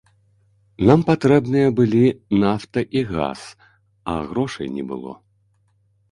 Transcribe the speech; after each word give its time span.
Нам 0.89 1.01
патрэбныя 1.09 1.67
былі 1.79 1.99
нафта 2.43 2.79
і 3.01 3.03
газ, 3.11 3.41
а 4.13 4.15
грошай 4.31 4.67
не 4.79 4.83
было. 4.93 5.13